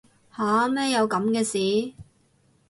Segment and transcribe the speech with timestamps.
[0.35, 1.93] 吓乜有噉嘅事